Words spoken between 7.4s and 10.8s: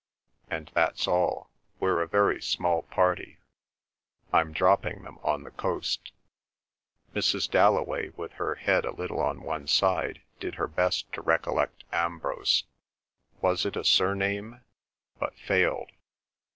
Dalloway, with her head a little on one side, did her